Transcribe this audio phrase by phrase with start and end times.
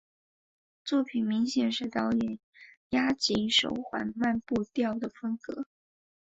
[0.83, 2.39] 作品明显是导演
[2.89, 5.67] 押井守缓慢步调的风格。